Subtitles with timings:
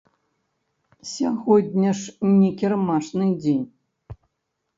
[1.09, 3.63] Сягоння ж не кірмашны дзень.